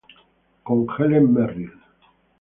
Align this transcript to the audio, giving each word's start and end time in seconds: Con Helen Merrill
Con 0.63 0.79
Helen 0.97 1.25
Merrill 1.35 1.73